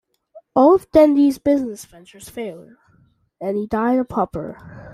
All 0.55 0.73
of 0.73 0.89
Dendy's 0.89 1.37
business 1.37 1.85
ventures 1.85 2.27
failed, 2.27 2.69
and 3.39 3.55
he 3.55 3.67
died 3.67 3.99
a 3.99 4.03
pauper. 4.03 4.57